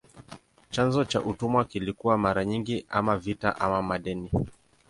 [0.69, 4.31] Chanzo cha utumwa kilikuwa mara nyingi ama vita ama madeni.